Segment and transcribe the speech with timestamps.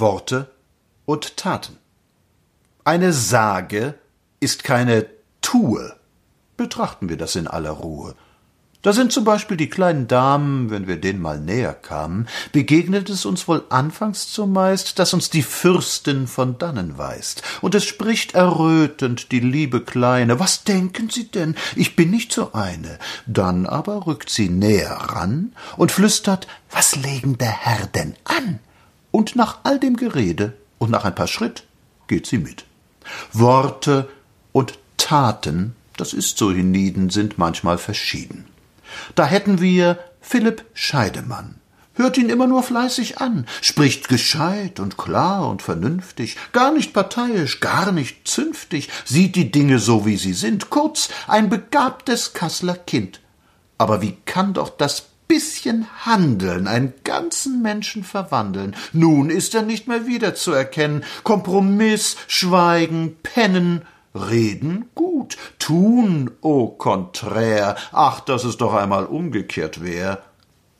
[0.00, 0.50] Worte
[1.04, 1.76] und Taten.
[2.84, 3.94] Eine Sage
[4.40, 5.06] ist keine
[5.40, 5.94] Tue.
[6.56, 8.14] Betrachten wir das in aller Ruhe.
[8.82, 13.26] Da sind zum Beispiel die kleinen Damen, wenn wir denen mal näher kamen, begegnet es
[13.26, 19.32] uns wohl anfangs zumeist, dass uns die Fürstin von dannen weist, und es spricht errötend
[19.32, 24.30] die liebe Kleine, was denken Sie denn, ich bin nicht so eine, dann aber rückt
[24.30, 28.60] sie näher ran und flüstert, was legen der Herr denn an?
[29.10, 31.64] Und nach all dem Gerede und nach ein paar Schritt
[32.06, 32.64] geht sie mit.
[33.32, 34.08] Worte
[34.52, 38.46] und Taten, das ist so hienieden, sind manchmal verschieden.
[39.14, 41.56] Da hätten wir Philipp Scheidemann.
[41.94, 47.58] Hört ihn immer nur fleißig an, spricht gescheit und klar und vernünftig, gar nicht parteiisch,
[47.58, 53.20] gar nicht zünftig, sieht die Dinge so, wie sie sind, kurz ein begabtes Kasseler Kind.
[53.78, 58.74] Aber wie kann doch das bisschen Handeln einen ganzen Menschen verwandeln?
[58.92, 61.04] Nun ist er nicht mehr wiederzuerkennen.
[61.22, 63.82] Kompromiss, Schweigen, Pennen,
[64.14, 70.22] Reden gut, tun au contraire, ach, dass es doch einmal umgekehrt wär.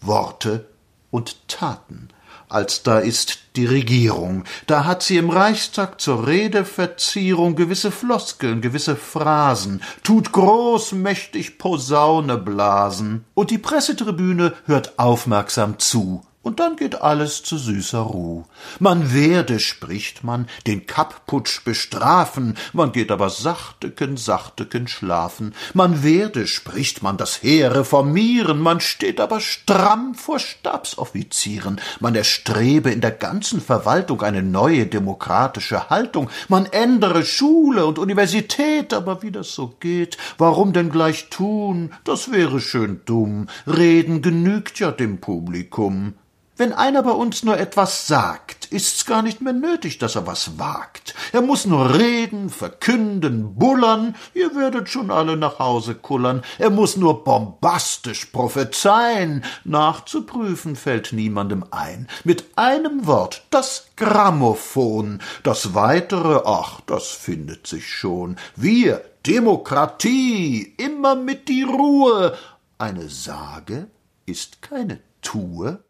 [0.01, 0.67] Worte
[1.11, 2.09] und Taten.
[2.49, 8.97] Als da ist die Regierung, da hat sie im Reichstag zur Redeverzierung gewisse Floskeln, gewisse
[8.97, 17.43] Phrasen, tut großmächtig Posaune blasen, und die Pressetribüne hört aufmerksam zu, und dann geht alles
[17.43, 18.45] zu süßer Ruh.
[18.79, 25.55] Man werde, spricht man, den Kappputsch bestrafen, man geht aber sachteken, sachteken schlafen.
[25.75, 31.83] Man werde, spricht man, das Heer reformieren, man steht aber stramm vor Stabsoffizieren.
[32.01, 36.31] Man erstrebe in der ganzen Verwaltung eine neue demokratische Haltung.
[36.49, 41.93] Man ändere Schule und Universität, aber wie das so geht, warum denn gleich tun?
[42.05, 43.49] Das wäre schön dumm.
[43.67, 46.15] Reden genügt ja dem Publikum.
[46.59, 50.59] Wenn einer bei uns nur etwas sagt, ist's gar nicht mehr nötig, dass er was
[50.59, 51.15] wagt.
[51.33, 56.43] Er muss nur reden, verkünden, bullern, ihr werdet schon alle nach Hause kullern.
[56.59, 62.09] Er muss nur bombastisch prophezeien, nachzuprüfen fällt niemandem ein.
[62.25, 68.35] Mit einem Wort, das Grammophon, das weitere, ach, das findet sich schon.
[68.57, 72.37] Wir, Demokratie, immer mit die Ruhe.
[72.79, 73.87] Eine Sage
[74.27, 75.85] ist keine Tue,